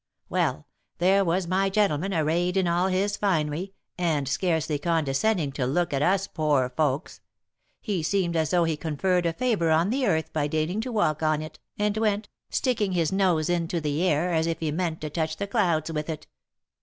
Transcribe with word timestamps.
Well, 0.29 0.65
there 0.97 1.23
was 1.23 1.45
my 1.47 1.69
gentleman 1.69 2.11
arrayed 2.11 2.57
in 2.57 2.67
all 2.67 2.87
his 2.87 3.15
finery, 3.17 3.75
and 3.99 4.27
scarcely 4.27 4.79
condescending 4.79 5.51
to 5.51 5.67
look 5.67 5.93
at 5.93 6.01
us 6.01 6.25
poor 6.25 6.69
folks; 6.69 7.21
he 7.81 8.01
seemed 8.01 8.35
as 8.35 8.49
though 8.49 8.63
he 8.63 8.75
conferred 8.75 9.27
a 9.27 9.33
favour 9.33 9.69
on 9.69 9.91
the 9.91 10.07
earth 10.07 10.33
by 10.33 10.47
deigning 10.47 10.81
to 10.81 10.91
walk 10.91 11.21
on 11.21 11.43
it, 11.43 11.59
and 11.77 11.97
went, 11.97 12.29
sticking 12.49 12.93
his 12.93 13.11
nose 13.11 13.47
into 13.47 13.79
the 13.79 14.01
air, 14.01 14.31
as 14.33 14.47
if 14.47 14.59
he 14.59 14.71
meant 14.71 15.01
to 15.01 15.11
touch 15.11 15.37
the 15.37 15.45
clouds 15.45 15.91
with 15.91 16.09
it. 16.09 16.25